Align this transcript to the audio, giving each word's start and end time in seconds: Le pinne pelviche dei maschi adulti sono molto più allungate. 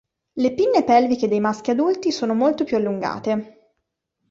Le 0.39 0.49
pinne 0.55 0.83
pelviche 0.83 1.27
dei 1.27 1.39
maschi 1.39 1.69
adulti 1.69 2.11
sono 2.11 2.33
molto 2.33 2.63
più 2.63 2.75
allungate. 2.75 3.75